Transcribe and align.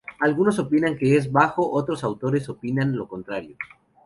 Algunos 0.19 0.57
opinan 0.57 0.97
que 0.97 1.15
es 1.15 1.31
bajo, 1.31 1.71
otros 1.73 2.03
autores 2.03 2.49
opinan 2.49 2.97
lo 2.97 3.07
contrario. 3.07 3.55